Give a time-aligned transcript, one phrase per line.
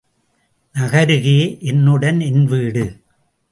[0.75, 1.59] நகருதே
[1.61, 2.85] என்னுடன் என்வீடு!